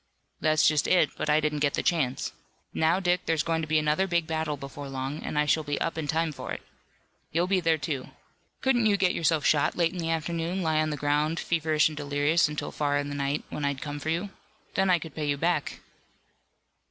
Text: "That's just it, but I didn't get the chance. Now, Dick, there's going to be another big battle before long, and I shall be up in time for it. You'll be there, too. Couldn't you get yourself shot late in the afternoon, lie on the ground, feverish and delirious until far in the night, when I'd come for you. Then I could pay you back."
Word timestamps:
"That's 0.39 0.67
just 0.67 0.87
it, 0.87 1.11
but 1.15 1.29
I 1.29 1.39
didn't 1.39 1.59
get 1.59 1.75
the 1.75 1.83
chance. 1.83 2.31
Now, 2.73 2.99
Dick, 2.99 3.27
there's 3.27 3.43
going 3.43 3.61
to 3.61 3.67
be 3.67 3.77
another 3.77 4.07
big 4.07 4.25
battle 4.25 4.57
before 4.57 4.89
long, 4.89 5.21
and 5.21 5.37
I 5.37 5.45
shall 5.45 5.61
be 5.63 5.79
up 5.79 5.95
in 5.95 6.07
time 6.07 6.31
for 6.31 6.51
it. 6.51 6.63
You'll 7.31 7.45
be 7.45 7.59
there, 7.59 7.77
too. 7.77 8.07
Couldn't 8.61 8.87
you 8.87 8.97
get 8.97 9.13
yourself 9.13 9.45
shot 9.45 9.77
late 9.77 9.91
in 9.91 9.99
the 9.99 10.09
afternoon, 10.09 10.63
lie 10.63 10.79
on 10.81 10.89
the 10.89 10.97
ground, 10.97 11.39
feverish 11.39 11.87
and 11.87 11.95
delirious 11.95 12.47
until 12.47 12.71
far 12.71 12.97
in 12.97 13.09
the 13.09 13.13
night, 13.15 13.43
when 13.51 13.63
I'd 13.63 13.83
come 13.83 13.99
for 13.99 14.09
you. 14.09 14.31
Then 14.73 14.89
I 14.89 14.97
could 14.97 15.13
pay 15.13 15.29
you 15.29 15.37
back." 15.37 15.81